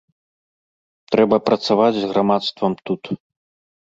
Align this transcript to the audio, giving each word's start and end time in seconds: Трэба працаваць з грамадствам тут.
Трэба 1.15 1.37
працаваць 1.49 1.93
з 1.99 2.05
грамадствам 2.13 2.73
тут. 2.91 3.03